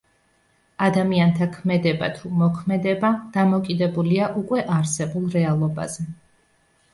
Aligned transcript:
ადამიანთა 0.85 1.47
ქმედება 1.57 2.09
თუ 2.15 2.31
მოქმედება, 2.39 3.11
დამოკიდებულია 3.37 4.31
უკვე 4.43 4.65
არსებულ 4.79 5.29
რეალობაზე. 5.37 6.09